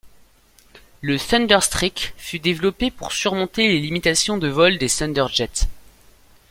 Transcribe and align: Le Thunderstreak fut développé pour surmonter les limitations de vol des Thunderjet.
Le 1.01 1.19
Thunderstreak 1.19 2.15
fut 2.17 2.39
développé 2.39 2.89
pour 2.89 3.11
surmonter 3.11 3.67
les 3.67 3.77
limitations 3.79 4.39
de 4.39 4.47
vol 4.47 4.79
des 4.79 4.89
Thunderjet. 4.89 5.67